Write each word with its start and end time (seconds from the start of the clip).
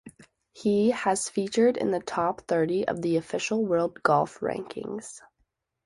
He 0.51 0.89
has 0.89 1.29
featured 1.29 1.77
in 1.77 1.91
the 1.91 1.99
top 1.99 2.47
thirty 2.47 2.87
of 2.87 3.03
the 3.03 3.17
Official 3.17 3.63
World 3.63 4.01
Golf 4.01 4.39
Rankings. 4.39 5.21